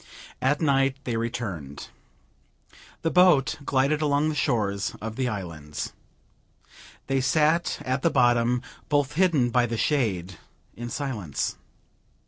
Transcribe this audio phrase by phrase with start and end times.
[0.41, 1.89] At night they returned.
[3.03, 5.93] The boat glided along the shores of the islands.
[7.05, 10.39] They sat at the bottom, both hidden by the shade,
[10.75, 11.55] in silence.